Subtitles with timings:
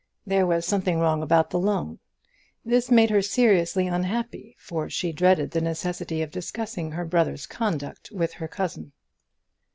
[0.25, 1.99] There was something wrong about the loan.
[2.65, 8.09] This made her seriously unhappy, for she dreaded the necessity of discussing her brother's conduct
[8.11, 8.93] with her cousin.